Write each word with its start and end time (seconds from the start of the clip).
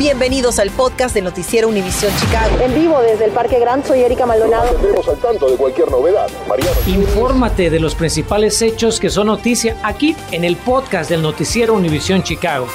Bienvenidos 0.00 0.58
al 0.58 0.70
podcast 0.70 1.14
del 1.14 1.24
Noticiero 1.24 1.68
Univisión 1.68 2.10
Chicago. 2.16 2.58
En 2.58 2.74
vivo 2.74 3.02
desde 3.02 3.26
el 3.26 3.32
Parque 3.32 3.58
Gran, 3.58 3.84
soy 3.84 4.00
Erika 4.00 4.24
Maldonado. 4.24 4.64
Estamos 4.64 5.06
al 5.06 5.18
tanto 5.18 5.50
de 5.50 5.58
cualquier 5.58 5.90
novedad. 5.90 6.26
Mariano. 6.48 6.72
Infórmate 6.86 7.68
de 7.68 7.80
los 7.80 7.94
principales 7.94 8.62
hechos 8.62 8.98
que 8.98 9.10
son 9.10 9.26
noticia 9.26 9.76
aquí 9.82 10.16
en 10.30 10.44
el 10.44 10.56
podcast 10.56 11.10
del 11.10 11.20
Noticiero 11.20 11.74
Univisión 11.74 12.22
Chicago. 12.22 12.66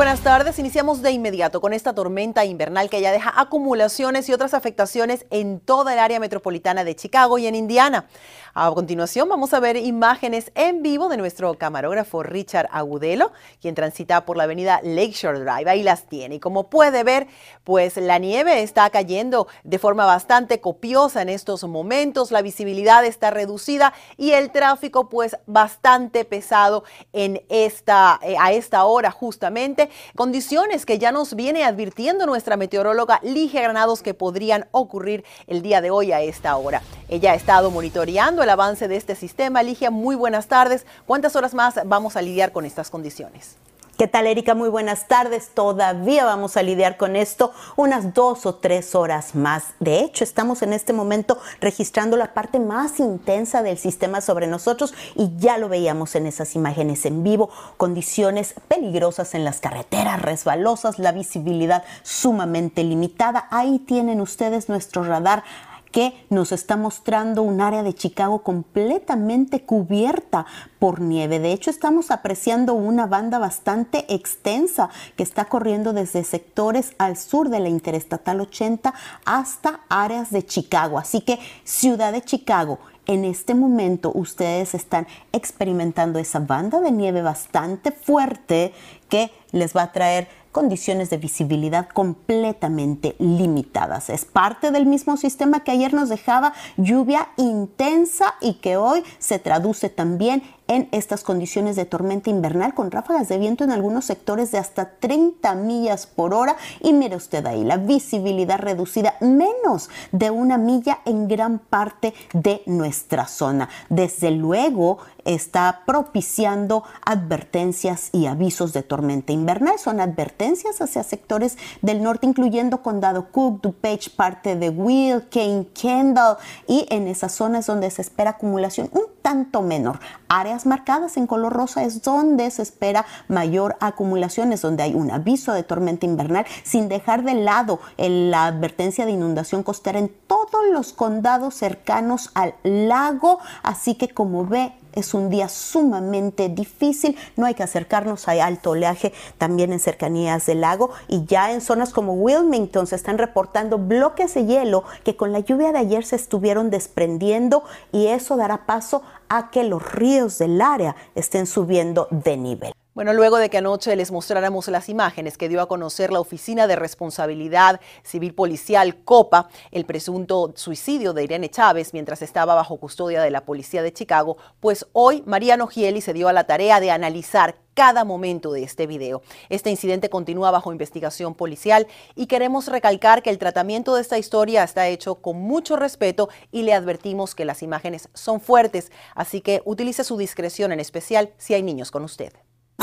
buenas 0.00 0.20
tardes. 0.20 0.58
Iniciamos 0.58 1.02
de 1.02 1.10
inmediato 1.10 1.60
con 1.60 1.74
esta 1.74 1.94
tormenta 1.94 2.46
invernal 2.46 2.88
que 2.88 3.02
ya 3.02 3.12
deja 3.12 3.38
acumulaciones 3.38 4.26
y 4.30 4.32
otras 4.32 4.54
afectaciones 4.54 5.26
en 5.28 5.60
toda 5.60 5.92
el 5.92 5.98
área 5.98 6.18
metropolitana 6.18 6.84
de 6.84 6.96
Chicago 6.96 7.36
y 7.36 7.46
en 7.46 7.54
Indiana. 7.54 8.06
A 8.52 8.68
continuación 8.74 9.28
vamos 9.28 9.54
a 9.54 9.60
ver 9.60 9.76
imágenes 9.76 10.50
en 10.56 10.82
vivo 10.82 11.08
de 11.08 11.16
nuestro 11.16 11.54
camarógrafo 11.54 12.24
Richard 12.24 12.68
Agudelo, 12.72 13.30
quien 13.60 13.76
transita 13.76 14.24
por 14.24 14.36
la 14.36 14.42
avenida 14.42 14.80
Lakeshore 14.82 15.38
Drive. 15.38 15.70
Ahí 15.70 15.84
las 15.84 16.08
tiene. 16.08 16.34
Y 16.34 16.40
como 16.40 16.68
puede 16.68 17.04
ver, 17.04 17.28
pues 17.62 17.96
la 17.96 18.18
nieve 18.18 18.64
está 18.64 18.90
cayendo 18.90 19.46
de 19.62 19.78
forma 19.78 20.04
bastante 20.04 20.60
copiosa 20.60 21.22
en 21.22 21.28
estos 21.28 21.62
momentos. 21.62 22.32
La 22.32 22.42
visibilidad 22.42 23.04
está 23.04 23.30
reducida 23.30 23.94
y 24.16 24.32
el 24.32 24.50
tráfico 24.50 25.08
pues 25.08 25.36
bastante 25.46 26.24
pesado 26.24 26.82
en 27.12 27.44
esta, 27.50 28.18
eh, 28.20 28.34
a 28.40 28.50
esta 28.50 28.84
hora 28.84 29.12
justamente. 29.12 29.90
Condiciones 30.16 30.86
que 30.86 30.98
ya 30.98 31.12
nos 31.12 31.36
viene 31.36 31.62
advirtiendo 31.62 32.26
nuestra 32.26 32.56
meteoróloga 32.56 33.20
Ligia 33.22 33.62
Granados 33.62 34.02
que 34.02 34.12
podrían 34.12 34.66
ocurrir 34.72 35.24
el 35.46 35.62
día 35.62 35.80
de 35.80 35.92
hoy 35.92 36.10
a 36.10 36.20
esta 36.20 36.56
hora. 36.56 36.82
Ella 37.08 37.32
ha 37.32 37.34
estado 37.36 37.70
monitoreando 37.70 38.39
el 38.42 38.50
avance 38.50 38.88
de 38.88 38.96
este 38.96 39.14
sistema. 39.14 39.62
Ligia, 39.62 39.90
muy 39.90 40.16
buenas 40.16 40.46
tardes. 40.46 40.86
¿Cuántas 41.06 41.36
horas 41.36 41.54
más 41.54 41.74
vamos 41.84 42.16
a 42.16 42.22
lidiar 42.22 42.52
con 42.52 42.64
estas 42.64 42.90
condiciones? 42.90 43.56
¿Qué 44.00 44.08
tal, 44.08 44.26
Erika? 44.26 44.54
Muy 44.54 44.70
buenas 44.70 45.08
tardes. 45.08 45.50
Todavía 45.52 46.24
vamos 46.24 46.56
a 46.56 46.62
lidiar 46.62 46.96
con 46.96 47.16
esto 47.16 47.52
unas 47.76 48.14
dos 48.14 48.46
o 48.46 48.54
tres 48.54 48.94
horas 48.94 49.34
más. 49.34 49.74
De 49.78 50.00
hecho, 50.00 50.24
estamos 50.24 50.62
en 50.62 50.72
este 50.72 50.94
momento 50.94 51.36
registrando 51.60 52.16
la 52.16 52.32
parte 52.32 52.60
más 52.60 52.98
intensa 52.98 53.62
del 53.62 53.76
sistema 53.76 54.22
sobre 54.22 54.46
nosotros 54.46 54.94
y 55.16 55.36
ya 55.36 55.58
lo 55.58 55.68
veíamos 55.68 56.14
en 56.14 56.26
esas 56.26 56.56
imágenes 56.56 57.04
en 57.04 57.22
vivo. 57.22 57.50
Condiciones 57.76 58.54
peligrosas 58.68 59.34
en 59.34 59.44
las 59.44 59.60
carreteras, 59.60 60.22
resbalosas, 60.22 60.98
la 60.98 61.12
visibilidad 61.12 61.84
sumamente 62.02 62.84
limitada. 62.84 63.48
Ahí 63.50 63.80
tienen 63.80 64.22
ustedes 64.22 64.70
nuestro 64.70 65.04
radar 65.04 65.44
que 65.90 66.26
nos 66.30 66.52
está 66.52 66.76
mostrando 66.76 67.42
un 67.42 67.60
área 67.60 67.82
de 67.82 67.94
Chicago 67.94 68.42
completamente 68.42 69.62
cubierta 69.62 70.46
por 70.78 71.00
nieve. 71.00 71.38
De 71.38 71.52
hecho, 71.52 71.70
estamos 71.70 72.10
apreciando 72.10 72.74
una 72.74 73.06
banda 73.06 73.38
bastante 73.38 74.06
extensa 74.12 74.90
que 75.16 75.22
está 75.22 75.46
corriendo 75.46 75.92
desde 75.92 76.24
sectores 76.24 76.92
al 76.98 77.16
sur 77.16 77.48
de 77.48 77.60
la 77.60 77.68
Interestatal 77.68 78.40
80 78.40 78.94
hasta 79.24 79.80
áreas 79.88 80.30
de 80.30 80.44
Chicago. 80.44 80.98
Así 80.98 81.20
que 81.20 81.38
Ciudad 81.64 82.12
de 82.12 82.22
Chicago, 82.22 82.78
en 83.06 83.24
este 83.24 83.54
momento 83.54 84.12
ustedes 84.14 84.74
están 84.74 85.06
experimentando 85.32 86.18
esa 86.18 86.38
banda 86.38 86.80
de 86.80 86.92
nieve 86.92 87.22
bastante 87.22 87.90
fuerte 87.90 88.72
que 89.08 89.32
les 89.50 89.76
va 89.76 89.82
a 89.82 89.92
traer 89.92 90.28
condiciones 90.52 91.10
de 91.10 91.18
visibilidad 91.18 91.88
completamente 91.88 93.14
limitadas. 93.18 94.10
Es 94.10 94.24
parte 94.24 94.70
del 94.70 94.86
mismo 94.86 95.16
sistema 95.16 95.60
que 95.60 95.70
ayer 95.70 95.94
nos 95.94 96.08
dejaba 96.08 96.52
lluvia 96.76 97.28
intensa 97.36 98.34
y 98.40 98.54
que 98.54 98.76
hoy 98.76 99.04
se 99.18 99.38
traduce 99.38 99.88
también 99.88 100.42
en 100.66 100.88
estas 100.92 101.24
condiciones 101.24 101.74
de 101.74 101.84
tormenta 101.84 102.30
invernal 102.30 102.74
con 102.74 102.92
ráfagas 102.92 103.28
de 103.28 103.38
viento 103.38 103.64
en 103.64 103.72
algunos 103.72 104.04
sectores 104.04 104.52
de 104.52 104.58
hasta 104.58 104.90
30 105.00 105.56
millas 105.56 106.06
por 106.06 106.32
hora. 106.32 106.56
Y 106.80 106.92
mire 106.92 107.16
usted 107.16 107.44
ahí, 107.46 107.64
la 107.64 107.76
visibilidad 107.76 108.58
reducida 108.58 109.16
menos 109.20 109.90
de 110.12 110.30
una 110.30 110.58
milla 110.58 111.00
en 111.06 111.26
gran 111.26 111.58
parte 111.58 112.14
de 112.32 112.62
nuestra 112.66 113.26
zona. 113.26 113.68
Desde 113.88 114.30
luego 114.30 114.98
está 115.24 115.82
propiciando 115.86 116.84
advertencias 117.04 118.10
y 118.12 118.26
avisos 118.26 118.72
de 118.72 118.84
tormenta 118.84 119.32
invernal. 119.32 119.76
Son 119.80 119.98
advertencias 119.98 120.39
hacia 120.80 121.02
sectores 121.02 121.58
del 121.82 122.02
norte, 122.02 122.26
incluyendo 122.26 122.82
Condado 122.82 123.30
Cook, 123.30 123.60
DuPage, 123.60 124.10
parte 124.16 124.56
de 124.56 124.70
Will, 124.70 125.28
Kane, 125.30 125.66
Kendall 125.74 126.38
y 126.66 126.86
en 126.88 127.08
esas 127.08 127.32
zonas 127.32 127.66
donde 127.66 127.90
se 127.90 128.00
espera 128.00 128.30
acumulación 128.30 128.88
un 128.92 129.02
tanto 129.20 129.60
menor. 129.60 130.00
Áreas 130.28 130.64
marcadas 130.64 131.18
en 131.18 131.26
color 131.26 131.52
rosa 131.52 131.84
es 131.84 132.02
donde 132.02 132.50
se 132.50 132.62
espera 132.62 133.04
mayor 133.28 133.76
acumulación, 133.80 134.52
es 134.52 134.62
donde 134.62 134.82
hay 134.82 134.94
un 134.94 135.10
aviso 135.10 135.52
de 135.52 135.62
tormenta 135.62 136.06
invernal, 136.06 136.46
sin 136.64 136.88
dejar 136.88 137.22
de 137.22 137.34
lado 137.34 137.80
la 137.98 138.46
advertencia 138.46 139.04
de 139.04 139.12
inundación 139.12 139.62
costera 139.62 139.98
en 139.98 140.10
todos 140.26 140.62
los 140.72 140.94
condados 140.94 141.54
cercanos 141.54 142.30
al 142.34 142.54
lago. 142.62 143.40
Así 143.62 143.94
que 143.94 144.08
como 144.08 144.46
ve, 144.46 144.72
es 144.94 145.14
un 145.14 145.30
día 145.30 145.48
sumamente 145.48 146.48
difícil, 146.48 147.16
no 147.36 147.46
hay 147.46 147.54
que 147.54 147.62
acercarnos, 147.62 148.28
hay 148.28 148.40
alto 148.40 148.70
oleaje 148.70 149.12
también 149.38 149.72
en 149.72 149.80
cercanías 149.80 150.46
del 150.46 150.62
lago 150.62 150.90
y 151.08 151.24
ya 151.24 151.52
en 151.52 151.60
zonas 151.60 151.92
como 151.92 152.14
Wilmington 152.14 152.86
se 152.86 152.96
están 152.96 153.18
reportando 153.18 153.78
bloques 153.78 154.34
de 154.34 154.46
hielo 154.46 154.84
que 155.04 155.16
con 155.16 155.32
la 155.32 155.40
lluvia 155.40 155.72
de 155.72 155.78
ayer 155.78 156.04
se 156.04 156.16
estuvieron 156.16 156.70
desprendiendo 156.70 157.64
y 157.92 158.06
eso 158.06 158.36
dará 158.36 158.66
paso 158.66 159.02
a 159.28 159.50
que 159.50 159.64
los 159.64 159.92
ríos 159.92 160.38
del 160.38 160.60
área 160.60 160.96
estén 161.14 161.46
subiendo 161.46 162.08
de 162.10 162.36
nivel. 162.36 162.72
Bueno, 163.00 163.14
luego 163.14 163.38
de 163.38 163.48
que 163.48 163.56
anoche 163.56 163.96
les 163.96 164.10
mostráramos 164.10 164.68
las 164.68 164.90
imágenes 164.90 165.38
que 165.38 165.48
dio 165.48 165.62
a 165.62 165.68
conocer 165.68 166.12
la 166.12 166.20
Oficina 166.20 166.66
de 166.66 166.76
Responsabilidad 166.76 167.80
Civil 168.02 168.34
Policial 168.34 168.94
COPA, 169.04 169.48
el 169.70 169.86
presunto 169.86 170.52
suicidio 170.54 171.14
de 171.14 171.24
Irene 171.24 171.48
Chávez 171.48 171.94
mientras 171.94 172.20
estaba 172.20 172.54
bajo 172.54 172.76
custodia 172.76 173.22
de 173.22 173.30
la 173.30 173.46
Policía 173.46 173.82
de 173.82 173.94
Chicago, 173.94 174.36
pues 174.60 174.86
hoy 174.92 175.22
Mariano 175.24 175.66
Gieli 175.66 176.02
se 176.02 176.12
dio 176.12 176.28
a 176.28 176.34
la 176.34 176.44
tarea 176.44 176.78
de 176.78 176.90
analizar 176.90 177.56
cada 177.72 178.04
momento 178.04 178.52
de 178.52 178.64
este 178.64 178.86
video. 178.86 179.22
Este 179.48 179.70
incidente 179.70 180.10
continúa 180.10 180.50
bajo 180.50 180.70
investigación 180.70 181.34
policial 181.34 181.86
y 182.14 182.26
queremos 182.26 182.68
recalcar 182.68 183.22
que 183.22 183.30
el 183.30 183.38
tratamiento 183.38 183.94
de 183.94 184.02
esta 184.02 184.18
historia 184.18 184.62
está 184.62 184.88
hecho 184.88 185.22
con 185.22 185.38
mucho 185.38 185.76
respeto 185.76 186.28
y 186.52 186.64
le 186.64 186.74
advertimos 186.74 187.34
que 187.34 187.46
las 187.46 187.62
imágenes 187.62 188.10
son 188.12 188.42
fuertes, 188.42 188.92
así 189.14 189.40
que 189.40 189.62
utilice 189.64 190.04
su 190.04 190.18
discreción 190.18 190.70
en 190.70 190.80
especial 190.80 191.32
si 191.38 191.54
hay 191.54 191.62
niños 191.62 191.90
con 191.90 192.04
usted. 192.04 192.34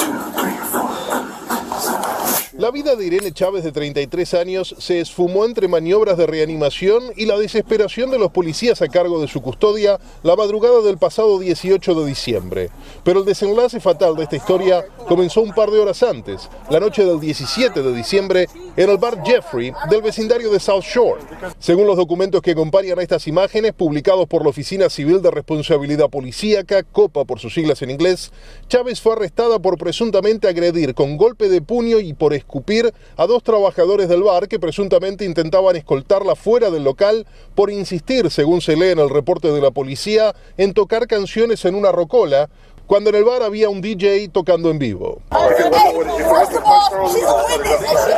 world. 0.09 0.36
La 2.57 2.71
vida 2.71 2.95
de 2.95 3.05
Irene 3.05 3.31
Chávez, 3.31 3.63
de 3.63 3.71
33 3.71 4.33
años, 4.33 4.75
se 4.79 4.99
esfumó 4.99 5.45
entre 5.45 5.67
maniobras 5.67 6.17
de 6.17 6.25
reanimación 6.25 7.03
y 7.15 7.27
la 7.27 7.37
desesperación 7.37 8.09
de 8.09 8.17
los 8.17 8.31
policías 8.31 8.81
a 8.81 8.87
cargo 8.87 9.21
de 9.21 9.27
su 9.27 9.43
custodia 9.43 9.99
la 10.23 10.35
madrugada 10.35 10.81
del 10.81 10.97
pasado 10.97 11.37
18 11.37 11.93
de 11.93 12.07
diciembre. 12.07 12.69
Pero 13.03 13.19
el 13.19 13.25
desenlace 13.25 13.79
fatal 13.79 14.15
de 14.15 14.23
esta 14.23 14.37
historia 14.37 14.83
comenzó 15.07 15.41
un 15.41 15.53
par 15.53 15.69
de 15.69 15.77
horas 15.77 16.01
antes, 16.01 16.49
la 16.71 16.79
noche 16.79 17.05
del 17.05 17.19
17 17.19 17.83
de 17.83 17.93
diciembre, 17.93 18.47
en 18.75 18.89
el 18.89 18.97
bar 18.97 19.21
Jeffrey 19.23 19.71
del 19.91 20.01
vecindario 20.01 20.51
de 20.51 20.59
South 20.59 20.81
Shore. 20.81 21.21
Según 21.59 21.85
los 21.85 21.95
documentos 21.95 22.41
que 22.41 22.51
acompañan 22.51 22.97
a 22.97 23.03
estas 23.03 23.27
imágenes, 23.27 23.73
publicados 23.73 24.25
por 24.25 24.41
la 24.41 24.49
Oficina 24.49 24.89
Civil 24.89 25.21
de 25.21 25.29
Responsabilidad 25.29 26.09
Policíaca, 26.09 26.81
COPA 26.81 27.25
por 27.25 27.39
sus 27.39 27.53
siglas 27.53 27.83
en 27.83 27.91
inglés, 27.91 28.31
Chávez 28.67 28.99
fue 28.99 29.13
arrestada 29.13 29.59
por 29.59 29.77
presuntamente 29.77 30.47
agredir 30.47 30.95
con 30.95 31.17
golpe 31.17 31.49
de 31.49 31.61
puño 31.61 31.99
y 31.99 32.13
por 32.13 32.33
escupir 32.47 32.93
a 33.17 33.27
dos 33.27 33.43
trabajadores 33.43 34.07
del 34.07 34.23
bar 34.23 34.47
que 34.47 34.57
presuntamente 34.57 35.25
intentaban 35.25 35.75
escoltarla 35.75 36.33
fuera 36.33 36.71
del 36.71 36.85
local 36.85 37.27
por 37.55 37.69
insistir, 37.69 38.31
según 38.31 38.61
se 38.61 38.77
lee 38.77 38.91
en 38.91 38.99
el 38.99 39.09
reporte 39.09 39.51
de 39.51 39.59
la 39.59 39.71
policía, 39.71 40.33
en 40.55 40.73
tocar 40.73 41.07
canciones 41.07 41.65
en 41.65 41.75
una 41.75 41.91
rocola, 41.91 42.49
cuando 42.85 43.09
en 43.09 43.17
el 43.17 43.25
bar 43.25 43.43
había 43.43 43.67
un 43.67 43.81
DJ 43.81 44.29
tocando 44.29 44.71
en 44.71 44.79
vivo. 44.79 45.19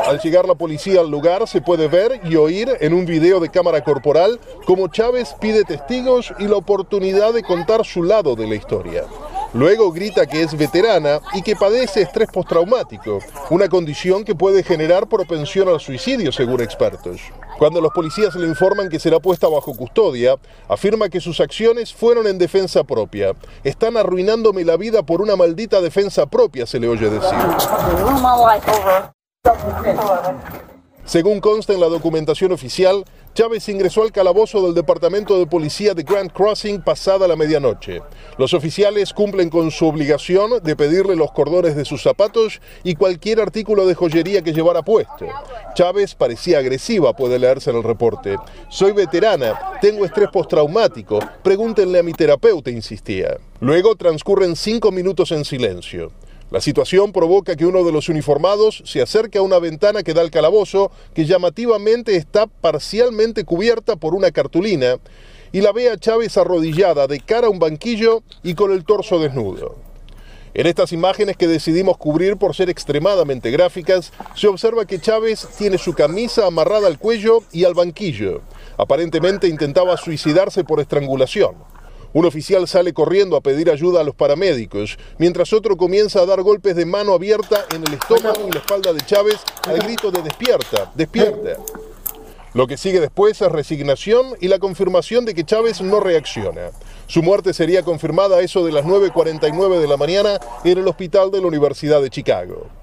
Al 0.06 0.20
llegar 0.20 0.48
la 0.48 0.54
policía 0.54 1.00
al 1.00 1.10
lugar 1.10 1.48
se 1.48 1.60
puede 1.60 1.88
ver 1.88 2.22
y 2.24 2.36
oír 2.36 2.70
en 2.82 2.94
un 2.94 3.08
video 3.08 3.40
de 3.40 3.50
cámara 3.50 3.84
corporal 3.84 4.40
cómo 4.68 4.90
Chávez 4.90 5.36
pide 5.42 5.64
testigos 5.64 6.32
y 6.38 6.48
la 6.48 6.58
oportunidad 6.58 7.34
de 7.34 7.42
contar 7.42 7.84
su 7.84 8.04
lado 8.04 8.36
de 8.36 8.46
la 8.46 8.54
historia. 8.54 9.06
Luego 9.54 9.92
grita 9.92 10.28
que 10.28 10.44
es 10.44 10.56
veterana 10.56 11.22
y 11.34 11.42
que 11.42 11.56
padece 11.56 12.04
estrés 12.04 12.30
postraumático, 12.32 13.20
una 13.50 13.68
condición 13.68 14.24
que 14.24 14.36
puede 14.36 14.62
generar 14.62 15.08
propensión 15.08 15.68
al 15.70 15.80
suicidio, 15.80 16.32
según 16.32 16.62
expertos. 16.62 17.20
Cuando 17.58 17.82
los 17.82 17.92
policías 17.92 18.36
le 18.36 18.48
informan 18.48 18.90
que 18.90 19.00
será 19.00 19.20
puesta 19.20 19.48
bajo 19.48 19.74
custodia, 19.74 20.36
afirma 20.68 21.10
que 21.10 21.20
sus 21.20 21.40
acciones 21.40 21.94
fueron 21.94 22.28
en 22.28 22.38
defensa 22.38 22.84
propia. 22.84 23.34
Están 23.64 23.98
arruinándome 23.98 24.64
la 24.64 24.78
vida 24.78 25.04
por 25.04 25.22
una 25.22 25.36
maldita 25.36 25.82
defensa 25.82 26.28
propia, 26.28 26.68
se 26.68 26.80
le 26.80 26.88
oye 26.88 27.10
decir. 27.10 27.38
Según 31.10 31.40
consta 31.40 31.74
en 31.74 31.80
la 31.80 31.88
documentación 31.88 32.52
oficial, 32.52 33.04
Chávez 33.34 33.68
ingresó 33.68 34.04
al 34.04 34.12
calabozo 34.12 34.62
del 34.62 34.76
Departamento 34.76 35.40
de 35.40 35.48
Policía 35.48 35.96
de 35.96 36.04
Grand 36.04 36.32
Crossing 36.32 36.84
pasada 36.84 37.28
la 37.28 37.36
medianoche. 37.36 38.02
Los 38.38 38.54
oficiales 38.54 39.12
cumplen 39.12 39.50
con 39.50 39.72
su 39.72 39.88
obligación 39.88 40.62
de 40.62 40.76
pedirle 40.76 41.16
los 41.16 41.32
cordones 41.32 41.76
de 41.76 41.84
sus 41.84 42.04
zapatos 42.04 42.62
y 42.84 42.94
cualquier 42.94 43.42
artículo 43.42 43.88
de 43.88 43.96
joyería 43.96 44.44
que 44.44 44.54
llevara 44.54 44.84
puesto. 44.84 45.26
Chávez 45.74 46.14
parecía 46.14 46.60
agresiva, 46.60 47.14
puede 47.14 47.40
leerse 47.40 47.72
en 47.72 47.78
el 47.78 47.84
reporte. 47.84 48.36
Soy 48.70 48.92
veterana, 48.92 49.80
tengo 49.82 50.06
estrés 50.06 50.30
postraumático, 50.32 51.18
pregúntenle 51.42 51.98
a 51.98 52.04
mi 52.04 52.14
terapeuta, 52.14 52.70
insistía. 52.70 53.36
Luego 53.62 53.96
transcurren 53.96 54.56
cinco 54.56 54.92
minutos 54.92 55.32
en 55.32 55.44
silencio. 55.44 56.12
La 56.52 56.62
situación 56.62 57.14
provoca 57.14 57.56
que 57.56 57.68
uno 57.68 57.84
de 57.84 57.92
los 57.92 58.10
uniformados 58.10 58.82
se 58.84 59.04
acerque 59.04 59.38
a 59.38 59.44
una 59.44 59.60
ventana 59.60 60.02
que 60.02 60.16
da 60.16 60.22
al 60.22 60.32
calabozo, 60.32 60.92
que 61.14 61.26
llamativamente 61.26 62.16
está 62.16 62.48
parcialmente 62.48 63.44
cubierta 63.44 63.98
por 63.98 64.16
una 64.16 64.32
cartulina, 64.32 64.98
y 65.52 65.62
la 65.62 65.72
ve 65.72 65.92
a 65.92 65.98
Chávez 65.98 66.38
arrodillada 66.38 67.06
de 67.06 67.20
cara 67.20 67.48
a 67.48 67.50
un 67.52 67.60
banquillo 67.60 68.24
y 68.42 68.56
con 68.56 68.72
el 68.72 68.84
torso 68.84 69.20
desnudo. 69.20 69.76
En 70.56 70.66
estas 70.66 70.92
imágenes 70.92 71.38
que 71.38 71.48
decidimos 71.48 71.98
cubrir 71.98 72.36
por 72.38 72.56
ser 72.56 72.72
extremadamente 72.72 73.52
gráficas, 73.52 74.12
se 74.36 74.48
observa 74.48 74.86
que 74.86 75.00
Chávez 75.00 75.48
tiene 75.56 75.78
su 75.78 75.94
camisa 75.94 76.48
amarrada 76.48 76.88
al 76.88 76.98
cuello 76.98 77.44
y 77.52 77.66
al 77.66 77.76
banquillo. 77.76 78.42
Aparentemente 78.76 79.48
intentaba 79.48 79.96
suicidarse 79.98 80.64
por 80.64 80.80
estrangulación. 80.80 81.54
Un 82.12 82.26
oficial 82.26 82.68
sale 82.68 82.92
corriendo 82.94 83.36
a 83.36 83.42
pedir 83.42 83.70
ayuda 83.70 84.02
a 84.02 84.04
los 84.04 84.16
paramédicos, 84.16 84.98
mientras 85.20 85.54
otro 85.54 85.78
comienza 85.78 86.22
a 86.22 86.26
dar 86.26 86.42
golpes 86.42 86.76
de 86.76 86.86
mano 86.86 87.14
abierta 87.14 87.66
en 87.76 87.84
el 87.86 87.94
estómago 87.94 88.48
y 88.48 88.52
la 88.52 88.60
espalda 88.60 88.94
de 88.94 89.06
Chávez 89.06 89.38
al 89.68 89.78
grito 89.80 90.10
de 90.10 90.24
despierta, 90.24 90.92
despierta. 90.96 91.58
Lo 92.56 92.66
que 92.66 92.78
sigue 92.78 93.00
después 93.00 93.40
es 93.40 93.52
resignación 93.52 94.36
y 94.42 94.48
la 94.48 94.58
confirmación 94.58 95.24
de 95.26 95.36
que 95.36 95.44
Chávez 95.44 95.82
no 95.82 96.00
reacciona. 96.00 96.72
Su 97.06 97.22
muerte 97.22 97.54
sería 97.54 97.84
confirmada 97.84 98.38
a 98.38 98.42
eso 98.42 98.66
de 98.66 98.72
las 98.72 98.86
9.49 98.86 99.80
de 99.80 99.88
la 99.88 99.98
mañana 99.98 100.40
en 100.64 100.80
el 100.80 100.88
hospital 100.88 101.30
de 101.30 101.42
la 101.42 101.48
Universidad 101.48 102.02
de 102.02 102.10
Chicago. 102.10 102.79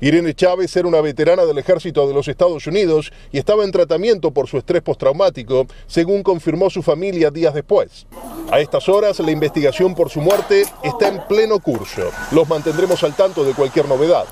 Irene 0.00 0.34
Chávez 0.34 0.76
era 0.76 0.88
una 0.88 1.00
veterana 1.00 1.46
del 1.46 1.56
ejército 1.56 2.06
de 2.06 2.12
los 2.12 2.28
Estados 2.28 2.66
Unidos 2.66 3.12
y 3.32 3.38
estaba 3.38 3.64
en 3.64 3.72
tratamiento 3.72 4.30
por 4.30 4.46
su 4.46 4.58
estrés 4.58 4.82
postraumático, 4.82 5.66
según 5.86 6.22
confirmó 6.22 6.68
su 6.68 6.82
familia 6.82 7.30
días 7.30 7.54
después. 7.54 8.06
A 8.50 8.60
estas 8.60 8.88
horas, 8.88 9.18
la 9.20 9.30
investigación 9.30 9.94
por 9.94 10.10
su 10.10 10.20
muerte 10.20 10.64
está 10.82 11.08
en 11.08 11.20
pleno 11.26 11.58
curso. 11.60 12.10
Los 12.32 12.48
mantendremos 12.48 13.02
al 13.04 13.16
tanto 13.16 13.42
de 13.42 13.54
cualquier 13.54 13.88
novedad. 13.88 14.26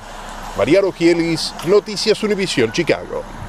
María 0.58 0.82
Rogielis, 0.82 1.54
Noticias 1.66 2.22
Univisión, 2.22 2.70
Chicago. 2.70 3.43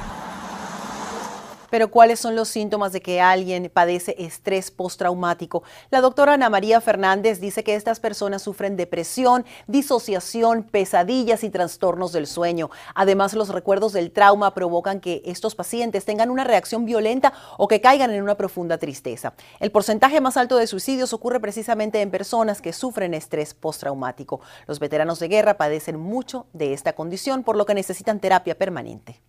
Pero 1.76 1.90
¿cuáles 1.90 2.20
son 2.20 2.36
los 2.36 2.48
síntomas 2.48 2.94
de 2.94 3.02
que 3.02 3.20
alguien 3.20 3.70
padece 3.70 4.14
estrés 4.18 4.70
postraumático? 4.70 5.62
La 5.90 6.00
doctora 6.00 6.32
Ana 6.32 6.48
María 6.48 6.80
Fernández 6.80 7.38
dice 7.38 7.64
que 7.64 7.74
estas 7.74 8.00
personas 8.00 8.40
sufren 8.40 8.78
depresión, 8.78 9.44
disociación, 9.66 10.62
pesadillas 10.62 11.44
y 11.44 11.50
trastornos 11.50 12.12
del 12.12 12.26
sueño. 12.26 12.70
Además, 12.94 13.34
los 13.34 13.50
recuerdos 13.50 13.92
del 13.92 14.10
trauma 14.10 14.54
provocan 14.54 15.00
que 15.00 15.20
estos 15.26 15.54
pacientes 15.54 16.06
tengan 16.06 16.30
una 16.30 16.44
reacción 16.44 16.86
violenta 16.86 17.34
o 17.58 17.68
que 17.68 17.82
caigan 17.82 18.10
en 18.10 18.22
una 18.22 18.38
profunda 18.38 18.78
tristeza. 18.78 19.34
El 19.60 19.70
porcentaje 19.70 20.22
más 20.22 20.38
alto 20.38 20.56
de 20.56 20.68
suicidios 20.68 21.12
ocurre 21.12 21.40
precisamente 21.40 22.00
en 22.00 22.10
personas 22.10 22.62
que 22.62 22.72
sufren 22.72 23.12
estrés 23.12 23.52
postraumático. 23.52 24.40
Los 24.66 24.78
veteranos 24.78 25.18
de 25.18 25.28
guerra 25.28 25.58
padecen 25.58 26.00
mucho 26.00 26.46
de 26.54 26.72
esta 26.72 26.94
condición, 26.94 27.44
por 27.44 27.54
lo 27.54 27.66
que 27.66 27.74
necesitan 27.74 28.18
terapia 28.18 28.56
permanente 28.56 29.20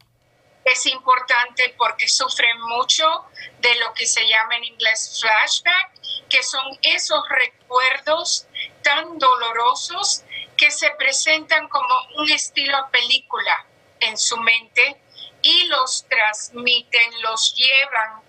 es 0.67 0.85
importante 0.85 1.73
porque 1.77 2.07
sufren 2.07 2.59
mucho 2.61 3.25
de 3.59 3.73
lo 3.75 3.93
que 3.93 4.05
se 4.05 4.27
llama 4.27 4.57
en 4.57 4.65
inglés 4.65 5.19
flashback, 5.21 5.91
que 6.29 6.43
son 6.43 6.77
esos 6.81 7.23
recuerdos 7.29 8.47
tan 8.83 9.17
dolorosos 9.17 10.23
que 10.57 10.69
se 10.71 10.89
presentan 10.91 11.69
como 11.69 11.95
un 12.17 12.29
estilo 12.29 12.77
película 12.91 13.65
en 13.99 14.17
su 14.17 14.37
mente 14.37 15.01
y 15.41 15.65
los 15.65 16.05
transmiten, 16.09 17.21
los 17.21 17.55
llevan 17.55 18.21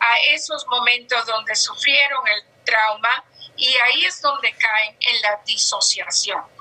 a 0.00 0.18
esos 0.34 0.66
momentos 0.66 1.24
donde 1.26 1.54
sufrieron 1.56 2.26
el 2.28 2.42
trauma 2.64 3.24
y 3.56 3.74
ahí 3.76 4.04
es 4.04 4.20
donde 4.20 4.52
caen 4.52 4.96
en 5.00 5.22
la 5.22 5.40
disociación. 5.46 6.55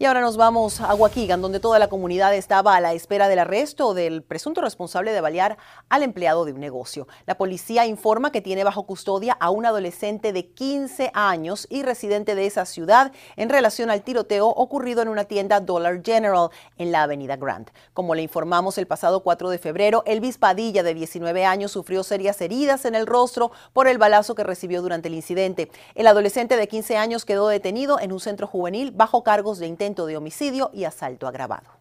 Y 0.00 0.06
ahora 0.06 0.22
nos 0.22 0.38
vamos 0.38 0.80
a 0.80 0.94
Waukegan, 0.94 1.42
donde 1.42 1.60
toda 1.60 1.78
la 1.78 1.88
comunidad 1.90 2.34
estaba 2.34 2.74
a 2.74 2.80
la 2.80 2.94
espera 2.94 3.28
del 3.28 3.40
arresto 3.40 3.92
del 3.92 4.22
presunto 4.22 4.62
responsable 4.62 5.12
de 5.12 5.20
balear 5.20 5.58
al 5.90 6.02
empleado 6.02 6.46
de 6.46 6.54
un 6.54 6.60
negocio. 6.60 7.06
La 7.26 7.36
policía 7.36 7.84
informa 7.84 8.32
que 8.32 8.40
tiene 8.40 8.64
bajo 8.64 8.86
custodia 8.86 9.36
a 9.38 9.50
un 9.50 9.66
adolescente 9.66 10.32
de 10.32 10.46
15 10.54 11.10
años 11.12 11.66
y 11.68 11.82
residente 11.82 12.34
de 12.34 12.46
esa 12.46 12.64
ciudad 12.64 13.12
en 13.36 13.50
relación 13.50 13.90
al 13.90 14.00
tiroteo 14.00 14.46
ocurrido 14.46 15.02
en 15.02 15.08
una 15.08 15.24
tienda 15.24 15.60
Dollar 15.60 16.00
General 16.02 16.48
en 16.78 16.92
la 16.92 17.02
avenida 17.02 17.36
Grant. 17.36 17.68
Como 17.92 18.14
le 18.14 18.22
informamos 18.22 18.78
el 18.78 18.86
pasado 18.86 19.22
4 19.22 19.50
de 19.50 19.58
febrero, 19.58 20.02
Elvis 20.06 20.38
Padilla, 20.38 20.82
de 20.82 20.94
19 20.94 21.44
años, 21.44 21.72
sufrió 21.72 22.04
serias 22.04 22.40
heridas 22.40 22.86
en 22.86 22.94
el 22.94 23.06
rostro 23.06 23.52
por 23.74 23.86
el 23.86 23.98
balazo 23.98 24.34
que 24.34 24.44
recibió 24.44 24.80
durante 24.80 25.08
el 25.08 25.14
incidente. 25.14 25.70
El 25.94 26.06
adolescente 26.06 26.56
de 26.56 26.68
15 26.68 26.96
años 26.96 27.26
quedó 27.26 27.48
detenido 27.48 28.00
en 28.00 28.12
un 28.12 28.20
centro 28.20 28.46
juvenil 28.46 28.92
bajo 28.92 29.22
cargos 29.22 29.58
de 29.58 29.66
intento 29.66 29.89
de 29.94 30.16
homicidio 30.16 30.70
y 30.72 30.84
asalto 30.84 31.26
agravado. 31.26 31.80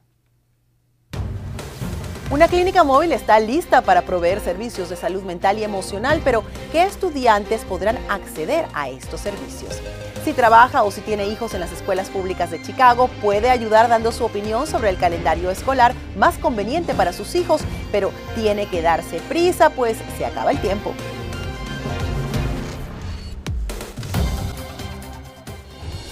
Una 2.31 2.47
clínica 2.47 2.83
móvil 2.83 3.11
está 3.11 3.39
lista 3.39 3.81
para 3.81 4.03
proveer 4.03 4.39
servicios 4.39 4.89
de 4.89 4.95
salud 4.95 5.23
mental 5.23 5.57
y 5.57 5.63
emocional, 5.63 6.21
pero 6.23 6.43
¿qué 6.71 6.83
estudiantes 6.83 7.65
podrán 7.65 7.97
acceder 8.07 8.67
a 8.75 8.87
estos 8.87 9.21
servicios? 9.21 9.81
Si 10.23 10.33
trabaja 10.33 10.83
o 10.83 10.91
si 10.91 11.01
tiene 11.01 11.27
hijos 11.27 11.55
en 11.55 11.59
las 11.59 11.71
escuelas 11.71 12.09
públicas 12.09 12.51
de 12.51 12.61
Chicago, 12.61 13.09
puede 13.21 13.49
ayudar 13.49 13.89
dando 13.89 14.11
su 14.11 14.25
opinión 14.25 14.67
sobre 14.67 14.89
el 14.89 14.99
calendario 14.99 15.49
escolar 15.49 15.95
más 16.17 16.37
conveniente 16.37 16.93
para 16.93 17.13
sus 17.13 17.33
hijos, 17.33 17.61
pero 17.91 18.11
tiene 18.35 18.67
que 18.67 18.83
darse 18.83 19.21
prisa, 19.21 19.71
pues 19.71 19.97
se 20.17 20.25
acaba 20.25 20.51
el 20.51 20.61
tiempo. 20.61 20.93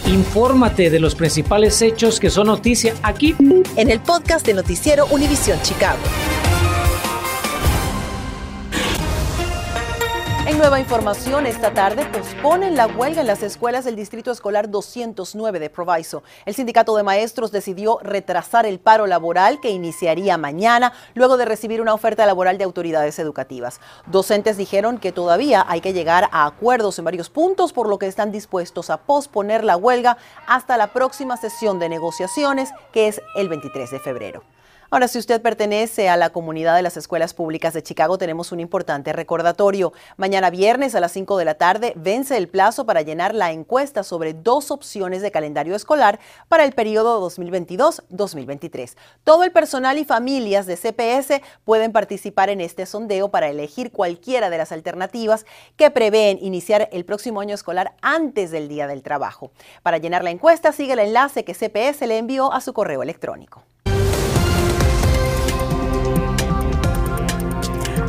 Infórmate 0.07 0.89
de 0.89 1.01
los 1.01 1.15
principales 1.15 1.81
hechos 1.81 2.21
que 2.21 2.29
son 2.29 2.47
noticia 2.47 2.95
aquí 3.03 3.35
en 3.75 3.89
el 3.91 3.99
podcast 3.99 4.45
de 4.45 4.53
Noticiero 4.53 5.05
Univisión 5.07 5.61
Chicago. 5.63 5.99
Nueva 10.57 10.79
información, 10.79 11.45
esta 11.45 11.71
tarde 11.71 12.03
posponen 12.07 12.75
la 12.75 12.87
huelga 12.87 13.21
en 13.21 13.27
las 13.27 13.43
escuelas 13.43 13.85
del 13.85 13.95
Distrito 13.95 14.31
Escolar 14.31 14.71
209 14.71 15.59
de 15.59 15.69
Proviso. 15.69 16.23
El 16.47 16.55
sindicato 16.55 16.95
de 16.97 17.03
maestros 17.03 17.51
decidió 17.51 17.99
retrasar 18.01 18.65
el 18.65 18.79
paro 18.79 19.05
laboral 19.05 19.59
que 19.61 19.69
iniciaría 19.69 20.35
mañana 20.37 20.93
luego 21.13 21.37
de 21.37 21.45
recibir 21.45 21.79
una 21.79 21.93
oferta 21.93 22.25
laboral 22.25 22.57
de 22.57 22.63
autoridades 22.63 23.19
educativas. 23.19 23.79
Docentes 24.07 24.57
dijeron 24.57 24.97
que 24.97 25.11
todavía 25.11 25.63
hay 25.67 25.79
que 25.79 25.93
llegar 25.93 26.27
a 26.31 26.47
acuerdos 26.47 26.97
en 26.97 27.05
varios 27.05 27.29
puntos, 27.29 27.71
por 27.71 27.87
lo 27.87 27.99
que 27.99 28.07
están 28.07 28.31
dispuestos 28.31 28.89
a 28.89 28.97
posponer 28.97 29.63
la 29.63 29.77
huelga 29.77 30.17
hasta 30.47 30.75
la 30.75 30.87
próxima 30.91 31.37
sesión 31.37 31.77
de 31.77 31.89
negociaciones, 31.89 32.71
que 32.91 33.07
es 33.07 33.21
el 33.35 33.47
23 33.47 33.91
de 33.91 33.99
febrero. 33.99 34.56
Ahora, 34.89 35.09
si 35.09 35.19
usted 35.19 35.41
pertenece 35.41 36.07
a 36.07 36.15
la 36.15 36.29
comunidad 36.29 36.73
de 36.73 36.81
las 36.81 36.95
escuelas 36.95 37.33
públicas 37.33 37.73
de 37.73 37.83
Chicago, 37.83 38.17
tenemos 38.17 38.53
un 38.53 38.61
importante 38.61 39.11
recordatorio. 39.11 39.91
Mañana 40.15 40.49
viernes 40.49 40.95
a 40.95 41.01
las 41.01 41.11
5 41.11 41.37
de 41.37 41.43
la 41.43 41.55
tarde 41.55 41.91
vence 41.97 42.37
el 42.37 42.47
plazo 42.47 42.85
para 42.85 43.01
llenar 43.01 43.35
la 43.35 43.51
encuesta 43.51 44.03
sobre 44.03 44.33
dos 44.33 44.71
opciones 44.71 45.21
de 45.21 45.29
calendario 45.29 45.75
escolar 45.75 46.21
para 46.47 46.63
el 46.63 46.71
periodo 46.71 47.21
2022-2023. 47.29 48.95
Todo 49.25 49.43
el 49.43 49.51
personal 49.51 49.97
y 49.97 50.05
familias 50.05 50.67
de 50.67 50.77
CPS 50.77 51.41
pueden 51.65 51.91
participar 51.91 52.49
en 52.49 52.61
este 52.61 52.85
sondeo 52.85 53.27
para 53.27 53.49
elegir 53.49 53.91
cualquiera 53.91 54.49
de 54.49 54.57
las 54.57 54.71
alternativas 54.71 55.45
que 55.75 55.91
prevén 55.91 56.39
iniciar 56.41 56.87
el 56.93 57.03
próximo 57.03 57.41
año 57.41 57.55
escolar 57.55 57.95
antes 58.01 58.51
del 58.51 58.69
Día 58.69 58.87
del 58.87 59.03
Trabajo. 59.03 59.51
Para 59.83 59.97
llenar 59.97 60.23
la 60.23 60.31
encuesta, 60.31 60.71
sigue 60.71 60.93
el 60.93 60.99
enlace 60.99 61.43
que 61.43 61.53
CPS 61.53 62.07
le 62.07 62.19
envió 62.19 62.53
a 62.53 62.61
su 62.61 62.71
correo 62.71 63.03
electrónico. 63.03 63.65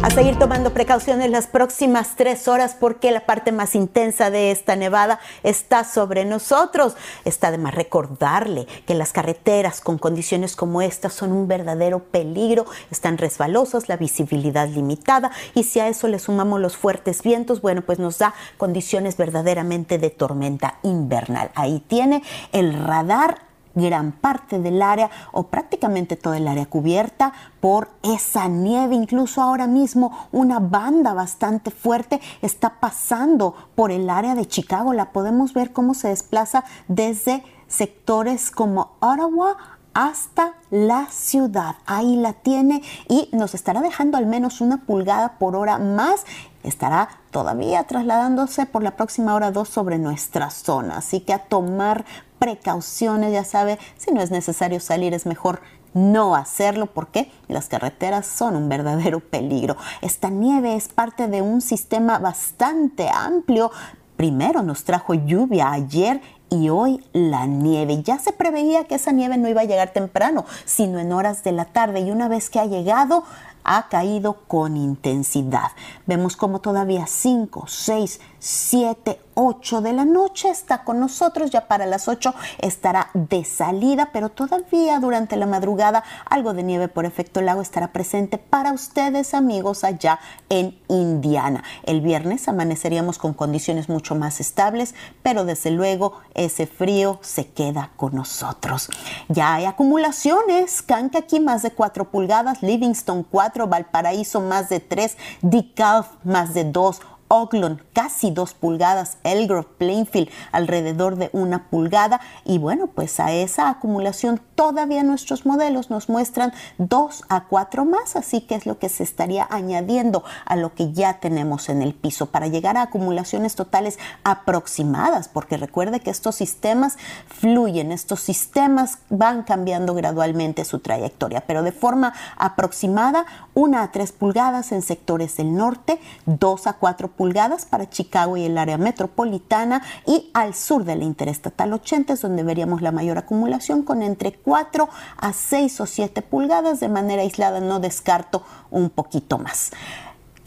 A 0.08 0.10
seguir 0.10 0.38
tomando 0.38 0.72
precauciones 0.72 1.30
las 1.30 1.46
próximas 1.46 2.16
tres 2.16 2.48
horas 2.48 2.74
porque 2.74 3.10
la 3.10 3.26
parte 3.26 3.52
más 3.52 3.74
intensa 3.74 4.30
de 4.30 4.50
esta 4.50 4.74
nevada 4.74 5.20
está 5.42 5.84
sobre 5.84 6.24
nosotros. 6.24 6.96
Está 7.26 7.50
de 7.50 7.58
más 7.58 7.74
recordarle 7.74 8.66
que 8.86 8.94
las 8.94 9.12
carreteras 9.12 9.82
con 9.82 9.98
condiciones 9.98 10.56
como 10.56 10.80
estas 10.80 11.12
son 11.12 11.32
un 11.32 11.46
verdadero 11.46 12.04
peligro. 12.04 12.64
Están 12.90 13.18
resbalosas, 13.18 13.90
la 13.90 13.98
visibilidad 13.98 14.66
limitada 14.66 15.30
y 15.54 15.64
si 15.64 15.78
a 15.78 15.88
eso 15.88 16.08
le 16.08 16.18
sumamos 16.18 16.58
los 16.58 16.78
fuertes 16.78 17.22
vientos, 17.22 17.60
bueno, 17.60 17.82
pues 17.82 17.98
nos 17.98 18.16
da 18.16 18.32
condiciones 18.56 19.18
verdaderamente 19.18 19.98
de 19.98 20.08
tormenta 20.08 20.78
invernal. 20.84 21.50
Ahí 21.54 21.84
tiene 21.86 22.22
el 22.52 22.72
radar 22.72 23.47
gran 23.78 24.12
parte 24.12 24.58
del 24.58 24.82
área 24.82 25.10
o 25.32 25.44
prácticamente 25.44 26.16
toda 26.16 26.36
el 26.36 26.48
área 26.48 26.66
cubierta 26.66 27.32
por 27.60 27.88
esa 28.02 28.48
nieve. 28.48 28.94
Incluso 28.94 29.42
ahora 29.42 29.66
mismo 29.66 30.28
una 30.32 30.58
banda 30.58 31.14
bastante 31.14 31.70
fuerte 31.70 32.20
está 32.42 32.80
pasando 32.80 33.54
por 33.74 33.90
el 33.90 34.10
área 34.10 34.34
de 34.34 34.46
Chicago. 34.46 34.92
La 34.92 35.12
podemos 35.12 35.54
ver 35.54 35.72
cómo 35.72 35.94
se 35.94 36.08
desplaza 36.08 36.64
desde 36.88 37.42
sectores 37.68 38.50
como 38.50 38.96
Ottawa 39.00 39.56
hasta 39.94 40.54
la 40.70 41.06
ciudad. 41.06 41.74
Ahí 41.86 42.16
la 42.16 42.32
tiene 42.32 42.82
y 43.08 43.28
nos 43.32 43.54
estará 43.54 43.80
dejando 43.80 44.16
al 44.16 44.26
menos 44.26 44.60
una 44.60 44.84
pulgada 44.84 45.38
por 45.38 45.56
hora 45.56 45.78
más. 45.78 46.24
Estará 46.62 47.08
todavía 47.30 47.84
trasladándose 47.84 48.66
por 48.66 48.82
la 48.82 48.92
próxima 48.92 49.34
hora 49.34 49.50
2 49.50 49.68
sobre 49.68 49.98
nuestra 49.98 50.50
zona. 50.50 50.98
Así 50.98 51.20
que 51.20 51.32
a 51.32 51.40
tomar 51.40 52.04
precauciones, 52.38 53.32
ya 53.32 53.44
sabe, 53.44 53.78
si 53.96 54.12
no 54.12 54.22
es 54.22 54.30
necesario 54.30 54.80
salir 54.80 55.14
es 55.14 55.26
mejor 55.26 55.60
no 55.94 56.36
hacerlo 56.36 56.86
porque 56.86 57.30
las 57.48 57.68
carreteras 57.68 58.26
son 58.26 58.56
un 58.56 58.68
verdadero 58.68 59.20
peligro. 59.20 59.76
Esta 60.02 60.30
nieve 60.30 60.74
es 60.74 60.88
parte 60.88 61.28
de 61.28 61.42
un 61.42 61.60
sistema 61.60 62.18
bastante 62.18 63.08
amplio. 63.08 63.70
Primero 64.16 64.62
nos 64.62 64.84
trajo 64.84 65.14
lluvia 65.14 65.72
ayer 65.72 66.20
y 66.50 66.68
hoy 66.68 67.04
la 67.12 67.46
nieve. 67.46 68.02
Ya 68.02 68.18
se 68.18 68.32
preveía 68.32 68.84
que 68.84 68.96
esa 68.96 69.12
nieve 69.12 69.36
no 69.38 69.48
iba 69.48 69.62
a 69.62 69.66
llegar 69.66 69.92
temprano, 69.92 70.44
sino 70.64 70.98
en 70.98 71.12
horas 71.12 71.44
de 71.44 71.52
la 71.52 71.66
tarde 71.66 72.00
y 72.00 72.10
una 72.10 72.28
vez 72.28 72.50
que 72.50 72.60
ha 72.60 72.66
llegado 72.66 73.24
ha 73.64 73.88
caído 73.88 74.40
con 74.46 74.76
intensidad. 74.76 75.72
Vemos 76.06 76.36
como 76.36 76.60
todavía 76.60 77.06
5, 77.06 77.64
6, 77.68 78.20
7, 78.38 79.20
8 79.40 79.82
de 79.82 79.92
la 79.92 80.04
noche 80.04 80.50
está 80.50 80.82
con 80.82 80.98
nosotros, 80.98 81.50
ya 81.50 81.68
para 81.68 81.86
las 81.86 82.08
8 82.08 82.34
estará 82.58 83.10
de 83.14 83.44
salida, 83.44 84.10
pero 84.12 84.30
todavía 84.30 84.98
durante 84.98 85.36
la 85.36 85.46
madrugada 85.46 86.02
algo 86.28 86.54
de 86.54 86.64
nieve 86.64 86.88
por 86.88 87.04
efecto 87.04 87.40
lago 87.40 87.62
estará 87.62 87.92
presente 87.92 88.38
para 88.38 88.72
ustedes 88.72 89.34
amigos 89.34 89.84
allá 89.84 90.18
en 90.48 90.76
Indiana. 90.88 91.62
El 91.84 92.00
viernes 92.00 92.48
amaneceríamos 92.48 93.18
con 93.18 93.32
condiciones 93.32 93.88
mucho 93.88 94.16
más 94.16 94.40
estables, 94.40 94.96
pero 95.22 95.44
desde 95.44 95.70
luego 95.70 96.14
ese 96.34 96.66
frío 96.66 97.20
se 97.22 97.46
queda 97.46 97.92
con 97.94 98.16
nosotros. 98.16 98.90
Ya 99.28 99.54
hay 99.54 99.66
acumulaciones, 99.66 100.84
aquí 101.16 101.38
más 101.38 101.62
de 101.62 101.70
4 101.70 102.10
pulgadas, 102.10 102.60
Livingston 102.62 103.22
4, 103.22 103.68
Valparaíso 103.68 104.40
más 104.40 104.68
de 104.68 104.80
3, 104.80 105.16
DeKalb 105.42 106.06
más 106.24 106.54
de 106.54 106.64
2, 106.64 107.00
Oakland 107.28 107.80
casi 107.92 108.30
dos 108.30 108.54
pulgadas, 108.54 109.18
Elgrove, 109.22 109.68
Plainfield 109.78 110.30
alrededor 110.52 111.16
de 111.16 111.30
una 111.32 111.68
pulgada. 111.68 112.20
Y 112.44 112.58
bueno, 112.58 112.88
pues 112.88 113.20
a 113.20 113.32
esa 113.32 113.68
acumulación 113.68 114.40
todavía 114.54 115.02
nuestros 115.02 115.46
modelos 115.46 115.90
nos 115.90 116.08
muestran 116.08 116.52
dos 116.78 117.24
a 117.28 117.44
cuatro 117.44 117.84
más, 117.84 118.16
así 118.16 118.40
que 118.40 118.54
es 118.54 118.66
lo 118.66 118.78
que 118.78 118.88
se 118.88 119.02
estaría 119.02 119.46
añadiendo 119.50 120.24
a 120.44 120.56
lo 120.56 120.74
que 120.74 120.92
ya 120.92 121.20
tenemos 121.20 121.68
en 121.68 121.82
el 121.82 121.94
piso 121.94 122.26
para 122.26 122.48
llegar 122.48 122.76
a 122.76 122.82
acumulaciones 122.82 123.54
totales 123.54 123.98
aproximadas, 124.24 125.28
porque 125.28 125.56
recuerde 125.56 126.00
que 126.00 126.10
estos 126.10 126.34
sistemas 126.36 126.96
fluyen, 127.26 127.92
estos 127.92 128.20
sistemas 128.20 128.98
van 129.10 129.42
cambiando 129.42 129.94
gradualmente 129.94 130.64
su 130.64 130.80
trayectoria, 130.80 131.44
pero 131.46 131.62
de 131.62 131.72
forma 131.72 132.14
aproximada, 132.36 133.26
una 133.54 133.82
a 133.82 133.92
tres 133.92 134.12
pulgadas 134.12 134.72
en 134.72 134.82
sectores 134.82 135.36
del 135.36 135.54
norte, 135.54 136.00
dos 136.26 136.66
a 136.66 136.74
cuatro 136.74 137.08
pulgadas 137.18 137.66
para 137.66 137.90
Chicago 137.90 138.36
y 138.36 138.44
el 138.44 138.56
área 138.56 138.78
metropolitana 138.78 139.82
y 140.06 140.30
al 140.32 140.54
sur 140.54 140.84
de 140.84 140.96
la 140.96 141.04
Interestatal 141.04 141.72
80 141.72 142.14
es 142.14 142.22
donde 142.22 142.44
veríamos 142.44 142.80
la 142.80 142.92
mayor 142.92 143.18
acumulación 143.18 143.82
con 143.82 144.02
entre 144.02 144.32
4 144.32 144.88
a 145.16 145.32
6 145.32 145.80
o 145.80 145.86
7 145.86 146.22
pulgadas 146.22 146.78
de 146.78 146.88
manera 146.88 147.22
aislada, 147.22 147.60
no 147.60 147.80
descarto 147.80 148.44
un 148.70 148.88
poquito 148.88 149.36
más. 149.36 149.72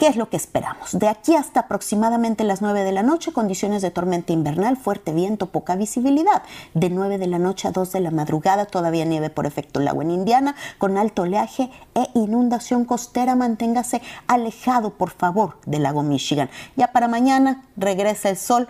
¿Qué 0.02 0.08
es 0.08 0.16
lo 0.16 0.28
que 0.28 0.36
esperamos? 0.36 0.98
De 0.98 1.06
aquí 1.06 1.36
hasta 1.36 1.60
aproximadamente 1.60 2.42
las 2.42 2.60
9 2.60 2.82
de 2.82 2.90
la 2.90 3.04
noche, 3.04 3.32
condiciones 3.32 3.82
de 3.82 3.92
tormenta 3.92 4.32
invernal, 4.32 4.76
fuerte 4.76 5.12
viento, 5.12 5.50
poca 5.50 5.76
visibilidad. 5.76 6.42
De 6.74 6.90
9 6.90 7.18
de 7.18 7.28
la 7.28 7.38
noche 7.38 7.68
a 7.68 7.70
2 7.70 7.92
de 7.92 8.00
la 8.00 8.10
madrugada, 8.10 8.66
todavía 8.66 9.04
nieve 9.04 9.30
por 9.30 9.46
efecto 9.46 9.78
lago 9.78 10.02
en 10.02 10.10
Indiana, 10.10 10.56
con 10.78 10.98
alto 10.98 11.22
oleaje 11.22 11.70
e 11.94 12.08
inundación 12.14 12.84
costera. 12.84 13.36
Manténgase 13.36 14.02
alejado, 14.26 14.94
por 14.94 15.10
favor, 15.10 15.58
del 15.66 15.84
lago 15.84 16.02
Michigan. 16.02 16.50
Ya 16.74 16.88
para 16.88 17.06
mañana 17.06 17.62
regresa 17.76 18.28
el 18.28 18.38
sol, 18.38 18.66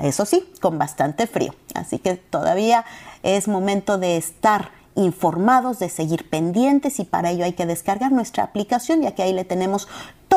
eso 0.00 0.24
sí, 0.24 0.50
con 0.62 0.78
bastante 0.78 1.26
frío. 1.26 1.54
Así 1.74 1.98
que 1.98 2.14
todavía 2.16 2.86
es 3.22 3.48
momento 3.48 3.98
de 3.98 4.16
estar 4.16 4.70
informados, 4.94 5.78
de 5.78 5.88
seguir 5.88 6.28
pendientes 6.28 7.00
y 7.00 7.04
para 7.04 7.30
ello 7.30 7.44
hay 7.44 7.52
que 7.52 7.66
descargar 7.66 8.12
nuestra 8.12 8.44
aplicación 8.44 9.02
ya 9.02 9.14
que 9.14 9.22
ahí 9.22 9.32
le 9.32 9.44
tenemos 9.44 9.88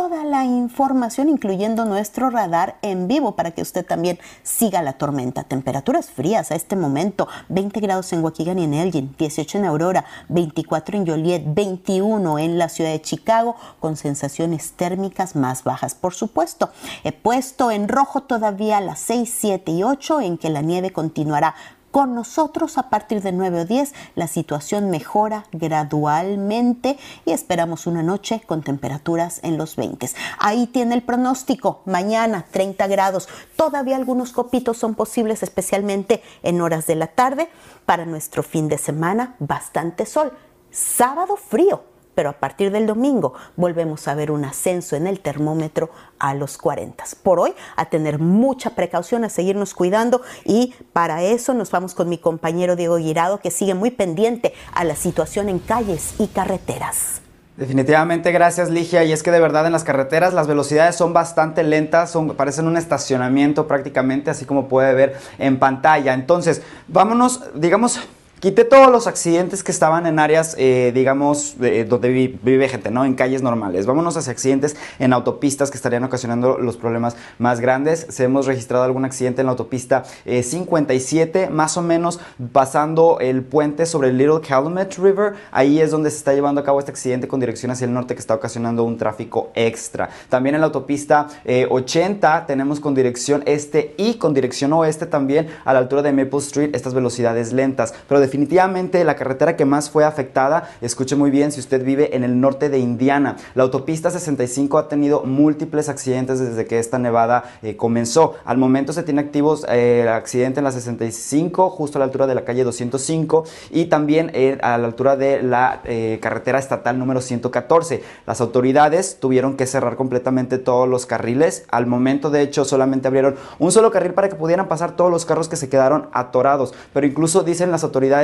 toda 0.03 0.25
la 0.25 0.43
información, 0.43 1.29
incluyendo 1.29 1.85
nuestro 1.85 2.29
radar 2.29 2.75
en 2.81 3.07
vivo 3.07 3.37
para 3.37 3.51
que 3.51 3.61
usted 3.61 3.85
también 3.85 4.19
siga 4.43 4.81
la 4.81 4.97
tormenta. 4.97 5.45
Temperaturas 5.45 6.09
frías 6.09 6.51
a 6.51 6.55
este 6.55 6.75
momento, 6.75 7.29
20 7.47 7.79
grados 7.79 8.11
en 8.11 8.21
Waukegan 8.21 8.59
y 8.59 8.65
en 8.65 8.73
Elgin, 8.73 9.15
18 9.17 9.59
en 9.59 9.63
Aurora, 9.63 10.03
24 10.27 10.97
en 10.97 11.07
Joliet, 11.07 11.43
21 11.45 12.37
en 12.37 12.57
la 12.57 12.67
ciudad 12.67 12.91
de 12.91 13.01
Chicago, 13.01 13.55
con 13.79 13.95
sensaciones 13.95 14.73
térmicas 14.73 15.37
más 15.37 15.63
bajas, 15.63 15.95
por 15.95 16.13
supuesto. 16.13 16.69
He 17.05 17.13
puesto 17.13 17.71
en 17.71 17.87
rojo 17.87 18.23
todavía 18.23 18.81
las 18.81 18.99
6, 18.99 19.33
7 19.33 19.71
y 19.71 19.83
8 19.83 20.19
en 20.19 20.37
que 20.37 20.49
la 20.49 20.61
nieve 20.61 20.91
continuará 20.91 21.55
con 21.93 22.15
nosotros 22.15 22.79
a 22.79 22.89
partir 22.89 23.21
de 23.21 23.31
9 23.31 23.61
o 23.61 23.65
10 23.65 23.93
la 24.15 24.25
situación 24.25 24.89
mejora 24.89 25.45
gradualmente 25.51 26.97
y 27.23 27.33
esperamos 27.33 27.85
una 27.85 28.01
noche 28.01 28.41
con 28.47 28.63
temperaturas 28.63 29.39
en 29.43 29.59
los 29.59 29.75
20. 29.75 30.09
Ahí 30.39 30.65
tiene 30.65 30.95
el 30.95 31.03
pronóstico. 31.03 31.83
Mañana 31.85 32.47
30 32.49 32.87
grados. 32.87 33.29
Todavía 33.55 33.95
algunos 33.95 34.31
copitos 34.31 34.75
son 34.77 34.95
posibles, 34.95 35.43
especialmente 35.43 36.23
en 36.41 36.61
horas 36.61 36.87
de 36.87 36.95
la 36.95 37.05
tarde. 37.05 37.47
Para 37.85 38.07
nuestro 38.07 38.41
fin 38.41 38.69
de 38.69 38.79
semana, 38.79 39.35
bastante 39.37 40.07
sol. 40.07 40.33
Sábado 40.71 41.35
frío 41.35 41.92
pero 42.15 42.29
a 42.29 42.33
partir 42.33 42.71
del 42.71 42.87
domingo 42.87 43.33
volvemos 43.55 44.07
a 44.07 44.15
ver 44.15 44.31
un 44.31 44.45
ascenso 44.45 44.95
en 44.95 45.07
el 45.07 45.19
termómetro 45.19 45.89
a 46.19 46.33
los 46.33 46.57
40. 46.57 47.03
Por 47.21 47.39
hoy, 47.39 47.53
a 47.75 47.85
tener 47.85 48.19
mucha 48.19 48.71
precaución, 48.71 49.23
a 49.23 49.29
seguirnos 49.29 49.73
cuidando 49.73 50.21
y 50.45 50.73
para 50.93 51.23
eso 51.23 51.53
nos 51.53 51.71
vamos 51.71 51.93
con 51.93 52.09
mi 52.09 52.17
compañero 52.17 52.75
Diego 52.75 52.97
Guirado 52.97 53.39
que 53.39 53.51
sigue 53.51 53.73
muy 53.73 53.91
pendiente 53.91 54.53
a 54.73 54.83
la 54.83 54.95
situación 54.95 55.49
en 55.49 55.59
calles 55.59 56.15
y 56.19 56.27
carreteras. 56.27 57.21
Definitivamente, 57.55 58.31
gracias 58.31 58.69
Ligia. 58.71 59.03
Y 59.03 59.11
es 59.11 59.21
que 59.21 59.31
de 59.31 59.39
verdad 59.39 59.65
en 59.67 59.71
las 59.71 59.83
carreteras 59.83 60.33
las 60.33 60.47
velocidades 60.47 60.95
son 60.95 61.13
bastante 61.13 61.63
lentas, 61.63 62.09
son, 62.09 62.35
parecen 62.35 62.67
un 62.67 62.77
estacionamiento 62.77 63.67
prácticamente, 63.67 64.31
así 64.31 64.45
como 64.45 64.67
puede 64.67 64.93
ver 64.93 65.17
en 65.37 65.59
pantalla. 65.59 66.13
Entonces, 66.13 66.63
vámonos, 66.87 67.43
digamos, 67.53 67.99
Quité 68.43 68.65
todos 68.65 68.91
los 68.91 69.07
accidentes 69.07 69.63
que 69.63 69.71
estaban 69.71 70.05
en 70.05 70.19
áreas, 70.19 70.53
eh, 70.59 70.91
digamos, 70.93 71.55
donde 71.87 72.09
vive 72.43 72.67
gente, 72.67 72.91
¿no? 72.91 73.05
En 73.05 73.13
calles 73.13 73.41
normales. 73.41 73.85
Vámonos 73.85 74.17
hacia 74.17 74.33
accidentes 74.33 74.75
en 74.99 75.13
autopistas 75.13 75.71
que 75.71 75.77
estarían 75.77 76.03
ocasionando 76.03 76.57
los 76.57 76.75
problemas 76.75 77.15
más 77.37 77.61
grandes. 77.61 78.05
Se 78.09 78.25
hemos 78.25 78.45
registrado 78.45 78.83
algún 78.83 79.05
accidente 79.05 79.39
en 79.39 79.45
la 79.45 79.51
autopista 79.51 80.03
57, 80.25 81.43
eh, 81.43 81.49
más 81.49 81.77
o 81.77 81.81
menos 81.81 82.19
pasando 82.51 83.19
el 83.21 83.43
puente 83.43 83.85
sobre 83.85 84.09
el 84.09 84.17
Little 84.17 84.41
Calumet 84.45 84.93
River. 84.97 85.35
Ahí 85.49 85.79
es 85.79 85.91
donde 85.91 86.11
se 86.11 86.17
está 86.17 86.33
llevando 86.33 86.59
a 86.59 86.65
cabo 86.65 86.79
este 86.79 86.91
accidente 86.91 87.29
con 87.29 87.39
dirección 87.39 87.71
hacia 87.71 87.85
el 87.85 87.93
norte 87.93 88.13
que 88.13 88.19
está 88.19 88.35
ocasionando 88.35 88.83
un 88.83 88.97
tráfico 88.97 89.51
extra. 89.55 90.09
También 90.27 90.55
en 90.55 90.59
la 90.59 90.67
autopista 90.67 91.29
80 91.69 92.37
eh, 92.37 92.43
tenemos 92.45 92.81
con 92.81 92.93
dirección 92.93 93.41
este 93.45 93.95
y 93.95 94.15
con 94.15 94.33
dirección 94.33 94.73
oeste 94.73 95.05
también 95.05 95.47
a 95.63 95.71
la 95.71 95.79
altura 95.79 96.01
de 96.01 96.11
Maple 96.11 96.39
Street 96.39 96.75
estas 96.75 96.93
velocidades 96.93 97.53
lentas. 97.53 97.93
Pero 98.09 98.19
de 98.19 98.32
definitivamente 98.33 99.03
la 99.03 99.15
carretera 99.15 99.55
que 99.55 99.63
más 99.63 99.91
fue 99.91 100.05
afectada, 100.05 100.71
escuche 100.81 101.15
muy 101.15 101.29
bien 101.29 101.51
si 101.51 101.59
usted 101.59 101.85
vive 101.85 102.15
en 102.15 102.23
el 102.23 102.41
norte 102.41 102.69
de 102.69 102.79
Indiana. 102.79 103.35
La 103.53 103.61
autopista 103.61 104.09
65 104.09 104.79
ha 104.79 104.87
tenido 104.87 105.21
múltiples 105.21 105.87
accidentes 105.87 106.39
desde 106.39 106.65
que 106.65 106.79
esta 106.79 106.97
nevada 106.97 107.43
eh, 107.61 107.75
comenzó. 107.75 108.33
Al 108.43 108.57
momento 108.57 108.91
se 108.91 109.03
tiene 109.03 109.21
activos 109.21 109.67
eh, 109.69 109.99
el 110.01 110.07
accidente 110.07 110.61
en 110.61 110.63
la 110.63 110.71
65, 110.71 111.69
justo 111.69 111.99
a 111.99 111.99
la 111.99 112.05
altura 112.05 112.25
de 112.25 112.33
la 112.33 112.43
calle 112.43 112.63
205 112.63 113.43
y 113.69 113.85
también 113.85 114.31
eh, 114.33 114.57
a 114.63 114.79
la 114.79 114.87
altura 114.87 115.15
de 115.15 115.43
la 115.43 115.81
carretera 116.19 116.57
estatal 116.57 116.97
número 116.97 117.21
114. 117.21 118.01
Las 118.25 118.41
autoridades 118.41 119.19
tuvieron 119.19 119.57
que 119.57 119.67
cerrar 119.67 119.95
completamente 119.95 120.57
todos 120.57 120.89
los 120.89 121.05
carriles. 121.05 121.65
Al 121.69 121.85
momento, 121.85 122.31
de 122.31 122.41
hecho, 122.41 122.65
solamente 122.65 123.07
abrieron 123.07 123.35
un 123.59 123.71
solo 123.71 123.91
carril 123.91 124.13
para 124.13 124.29
que 124.29 124.35
pudieran 124.35 124.67
pasar 124.67 124.95
todos 124.95 125.11
los 125.11 125.25
carros 125.25 125.49
que 125.49 125.55
se 125.55 125.69
quedaron 125.69 126.07
atorados. 126.13 126.73
Pero 126.93 127.05
incluso 127.05 127.43
dicen 127.43 127.69
las 127.69 127.83
autoridades 127.83 128.22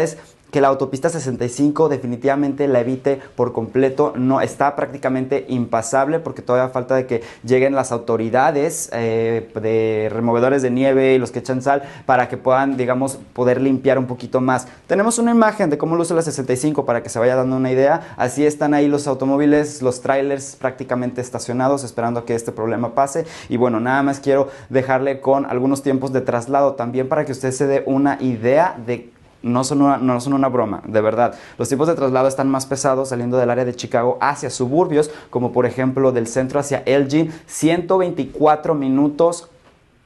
que 0.52 0.62
la 0.62 0.68
autopista 0.68 1.10
65 1.10 1.90
definitivamente 1.90 2.68
la 2.68 2.80
evite 2.80 3.22
por 3.36 3.54
completo, 3.54 4.14
no 4.16 4.42
está 4.42 4.76
prácticamente 4.76 5.46
impasable 5.48 6.20
porque 6.20 6.42
todavía 6.42 6.72
falta 6.72 6.96
de 6.96 7.06
que 7.06 7.22
lleguen 7.44 7.76
las 7.76 7.92
autoridades 7.92 8.90
eh, 8.94 9.50
de 9.62 10.10
removedores 10.12 10.62
de 10.62 10.72
nieve 10.72 11.14
y 11.14 11.20
los 11.20 11.32
que 11.32 11.40
echan 11.40 11.62
sal 11.62 11.84
para 12.06 12.28
que 12.30 12.38
puedan, 12.38 12.78
digamos, 12.78 13.20
poder 13.34 13.62
limpiar 13.62 14.00
un 14.00 14.08
poquito 14.08 14.42
más. 14.42 14.68
Tenemos 14.88 15.20
una 15.20 15.32
imagen 15.32 15.70
de 15.70 15.78
cómo 15.78 15.96
luce 15.96 16.14
la 16.14 16.22
65 16.22 16.86
para 16.86 17.04
que 17.04 17.10
se 17.10 17.20
vaya 17.20 17.36
dando 17.36 17.56
una 17.56 17.72
idea. 17.72 18.16
Así 18.18 18.46
están 18.46 18.74
ahí 18.74 18.88
los 18.88 19.08
automóviles, 19.08 19.82
los 19.82 20.02
trailers 20.02 20.56
prácticamente 20.56 21.22
estacionados 21.22 21.84
esperando 21.84 22.26
que 22.26 22.34
este 22.34 22.52
problema 22.52 22.96
pase. 22.96 23.26
Y 23.50 23.58
bueno, 23.58 23.80
nada 23.80 24.02
más 24.04 24.20
quiero 24.20 24.50
dejarle 24.70 25.22
con 25.22 25.46
algunos 25.46 25.84
tiempos 25.84 26.12
de 26.12 26.22
traslado 26.22 26.74
también 26.74 27.08
para 27.08 27.26
que 27.26 27.32
usted 27.32 27.52
se 27.52 27.68
dé 27.68 27.84
una 27.86 28.18
idea 28.22 28.76
de 28.86 29.12
no 29.42 29.64
son, 29.64 29.82
una, 29.82 29.98
no 29.98 30.20
son 30.20 30.34
una 30.34 30.50
broma, 30.50 30.82
de 30.86 31.02
verdad. 31.02 31.36
Los 31.58 31.68
tiempos 31.68 31.88
de 31.88 31.96
traslado 31.96 32.28
están 32.28 32.50
más 32.50 32.66
pesados 32.66 33.10
saliendo 33.10 33.38
del 33.38 33.50
área 33.50 33.66
de 33.66 33.76
Chicago 33.76 34.18
hacia 34.22 34.50
suburbios, 34.50 35.12
como 35.30 35.52
por 35.52 35.66
ejemplo 35.66 36.12
del 36.12 36.28
centro 36.28 36.60
hacia 36.60 36.84
Elgin, 36.86 37.34
124 37.48 38.76
minutos 38.76 39.50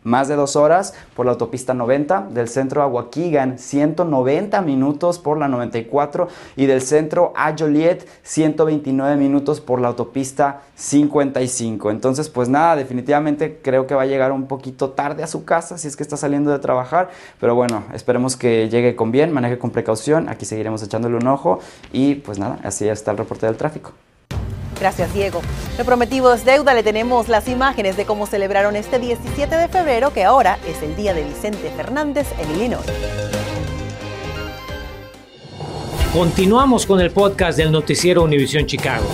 más 0.04 0.28
de 0.28 0.36
dos 0.36 0.56
horas 0.56 0.94
por 1.16 1.26
la 1.26 1.34
autopista 1.34 1.74
90, 1.74 2.28
del 2.32 2.48
centro 2.48 2.82
a 2.82 2.88
Waukegan 2.88 3.58
190 3.58 4.62
minutos 4.62 5.20
por 5.20 5.38
la 5.38 5.48
94 5.48 6.28
y 6.56 6.66
del 6.66 6.82
centro 6.82 7.34
a 7.36 7.56
Joliet 7.58 8.08
129 8.24 9.16
minutos 9.18 9.62
por 9.62 9.80
la 9.82 9.90
autopista 9.90 10.62
55. 10.76 11.92
Entonces, 11.92 12.30
pues 12.30 12.50
nada, 12.50 12.76
definitivamente 12.76 13.60
creo 13.62 13.88
que 13.88 13.96
va 13.96 14.04
a 14.04 14.06
llegar 14.06 14.32
un 14.32 14.48
poquito 14.48 14.92
tarde 14.92 15.24
a 15.24 15.28
su 15.28 15.46
casa 15.46 15.78
si 15.78 15.88
es 15.88 15.96
que 15.96 16.04
está 16.04 16.18
saliendo 16.18 16.52
de 16.52 16.60
trabajar, 16.60 17.10
pero 17.40 17.56
bueno, 17.56 17.84
esperemos 17.94 18.36
que 18.36 18.70
llegue 18.70 18.96
con 18.96 19.12
bien, 19.12 19.32
maneje 19.32 19.58
con 19.58 19.72
precaución, 19.72 20.30
aquí 20.30 20.46
seguiremos 20.46 20.84
echándole 20.84 21.18
un 21.18 21.28
ojo 21.28 21.60
y 21.92 22.16
pues 22.16 22.40
nada, 22.40 22.60
así 22.64 22.88
está 22.88 23.12
el 23.12 23.18
reporte 23.18 23.46
del 23.46 23.58
tráfico. 23.58 23.92
Gracias, 24.80 25.14
Diego. 25.14 25.42
Lo 25.78 25.86
prometido 25.86 26.34
es 26.34 26.46
deuda. 26.46 26.74
Le 26.74 26.84
tenemos 26.84 27.28
las 27.28 27.48
imágenes 27.48 27.98
de 27.98 28.06
cómo 28.06 28.26
celebraron 28.26 28.76
este 28.76 29.00
17 29.00 29.56
de 29.56 29.68
febrero, 29.68 30.14
que 30.14 30.24
ahora 30.24 30.60
es 30.68 30.82
el 30.82 30.96
día 30.96 31.14
de 31.14 31.24
Vicente 31.24 31.72
Fernández 31.76 32.28
en 32.40 32.52
Illinois. 32.52 32.86
Continuamos 36.14 36.86
con 36.86 37.00
el 37.02 37.10
podcast 37.12 37.58
del 37.58 37.72
noticiero 37.72 38.24
Univisión 38.24 38.68
Chicago. 38.68 39.08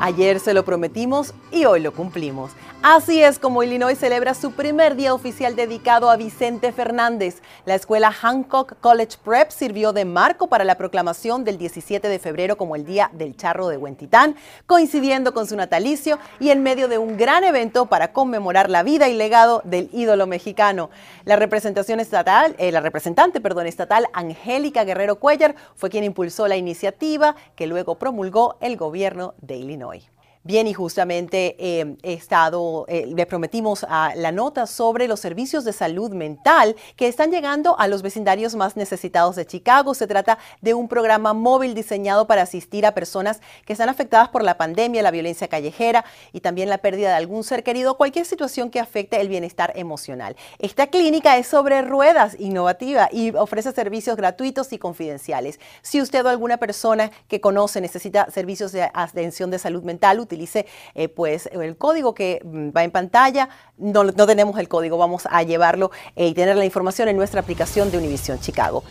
Ayer 0.00 0.40
se 0.40 0.54
lo 0.54 0.64
prometimos 0.64 1.34
y 1.52 1.66
hoy 1.66 1.80
lo 1.80 1.92
cumplimos. 1.92 2.52
Así 2.90 3.22
es 3.22 3.38
como 3.38 3.62
Illinois 3.62 3.98
celebra 3.98 4.32
su 4.32 4.52
primer 4.52 4.96
día 4.96 5.12
oficial 5.12 5.54
dedicado 5.54 6.08
a 6.08 6.16
Vicente 6.16 6.72
Fernández. 6.72 7.42
La 7.66 7.74
escuela 7.74 8.10
Hancock 8.10 8.80
College 8.80 9.18
Prep 9.22 9.50
sirvió 9.50 9.92
de 9.92 10.06
marco 10.06 10.46
para 10.46 10.64
la 10.64 10.78
proclamación 10.78 11.44
del 11.44 11.58
17 11.58 12.08
de 12.08 12.18
febrero 12.18 12.56
como 12.56 12.76
el 12.76 12.86
Día 12.86 13.10
del 13.12 13.36
Charro 13.36 13.68
de 13.68 13.76
Huentitán, 13.76 14.36
coincidiendo 14.64 15.34
con 15.34 15.46
su 15.46 15.54
natalicio 15.54 16.18
y 16.40 16.48
en 16.48 16.62
medio 16.62 16.88
de 16.88 16.96
un 16.96 17.18
gran 17.18 17.44
evento 17.44 17.84
para 17.84 18.14
conmemorar 18.14 18.70
la 18.70 18.82
vida 18.82 19.06
y 19.10 19.14
legado 19.14 19.60
del 19.66 19.90
ídolo 19.92 20.26
mexicano. 20.26 20.88
La 21.26 21.36
representación 21.36 22.00
estatal, 22.00 22.54
eh, 22.56 22.72
la 22.72 22.80
representante, 22.80 23.42
perdón, 23.42 23.66
estatal 23.66 24.06
Angélica 24.14 24.84
Guerrero 24.84 25.16
Cuellar 25.16 25.56
fue 25.76 25.90
quien 25.90 26.04
impulsó 26.04 26.48
la 26.48 26.56
iniciativa 26.56 27.36
que 27.54 27.66
luego 27.66 27.98
promulgó 27.98 28.56
el 28.62 28.78
gobierno 28.78 29.34
de 29.42 29.56
Illinois. 29.56 30.08
Bien, 30.48 30.66
y 30.66 30.72
justamente 30.72 31.56
eh, 31.58 31.98
he 32.02 32.14
estado, 32.14 32.86
eh, 32.88 33.04
le 33.06 33.26
prometimos 33.26 33.84
a 33.86 34.14
la 34.16 34.32
nota 34.32 34.66
sobre 34.66 35.06
los 35.06 35.20
servicios 35.20 35.62
de 35.66 35.74
salud 35.74 36.12
mental 36.12 36.74
que 36.96 37.06
están 37.06 37.30
llegando 37.30 37.78
a 37.78 37.86
los 37.86 38.00
vecindarios 38.00 38.54
más 38.54 38.74
necesitados 38.74 39.36
de 39.36 39.44
Chicago. 39.44 39.92
Se 39.92 40.06
trata 40.06 40.38
de 40.62 40.72
un 40.72 40.88
programa 40.88 41.34
móvil 41.34 41.74
diseñado 41.74 42.26
para 42.26 42.40
asistir 42.40 42.86
a 42.86 42.94
personas 42.94 43.42
que 43.66 43.74
están 43.74 43.90
afectadas 43.90 44.30
por 44.30 44.42
la 44.42 44.56
pandemia, 44.56 45.02
la 45.02 45.10
violencia 45.10 45.48
callejera 45.48 46.06
y 46.32 46.40
también 46.40 46.70
la 46.70 46.78
pérdida 46.78 47.10
de 47.10 47.16
algún 47.16 47.44
ser 47.44 47.62
querido, 47.62 47.98
cualquier 47.98 48.24
situación 48.24 48.70
que 48.70 48.80
afecte 48.80 49.20
el 49.20 49.28
bienestar 49.28 49.74
emocional. 49.76 50.34
Esta 50.60 50.86
clínica 50.86 51.36
es 51.36 51.46
sobre 51.46 51.82
ruedas, 51.82 52.36
innovativa 52.40 53.10
y 53.12 53.36
ofrece 53.36 53.72
servicios 53.72 54.16
gratuitos 54.16 54.72
y 54.72 54.78
confidenciales. 54.78 55.60
Si 55.82 56.00
usted 56.00 56.24
o 56.24 56.30
alguna 56.30 56.56
persona 56.56 57.10
que 57.28 57.42
conoce 57.42 57.82
necesita 57.82 58.30
servicios 58.30 58.72
de 58.72 58.90
atención 58.94 59.50
de 59.50 59.58
salud 59.58 59.82
mental, 59.82 60.20
utilice 60.38 60.66
eh, 60.94 61.08
pues 61.08 61.48
el 61.52 61.76
código 61.76 62.14
que 62.14 62.40
mm, 62.44 62.70
va 62.76 62.84
en 62.84 62.90
pantalla. 62.90 63.48
No, 63.76 64.04
no 64.04 64.26
tenemos 64.26 64.58
el 64.58 64.68
código, 64.68 64.96
vamos 64.96 65.26
a 65.30 65.42
llevarlo 65.42 65.90
eh, 66.16 66.28
y 66.28 66.34
tener 66.34 66.56
la 66.56 66.64
información 66.64 67.08
en 67.08 67.16
nuestra 67.16 67.40
aplicación 67.40 67.90
de 67.90 67.98
Univision 67.98 68.38
Chicago. 68.40 68.84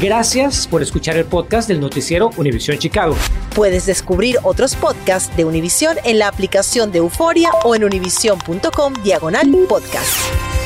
Gracias 0.00 0.66
por 0.66 0.82
escuchar 0.82 1.16
el 1.16 1.24
podcast 1.24 1.68
del 1.68 1.80
noticiero 1.80 2.30
Univision 2.36 2.78
Chicago. 2.78 3.14
Puedes 3.54 3.86
descubrir 3.86 4.38
otros 4.42 4.74
podcasts 4.74 5.34
de 5.36 5.44
Univision 5.44 5.96
en 6.04 6.18
la 6.18 6.28
aplicación 6.28 6.90
de 6.92 6.98
Euforia 6.98 7.50
o 7.64 7.74
en 7.74 7.84
univision.com 7.84 8.94
diagonal 9.02 9.48
podcast. 9.68 10.61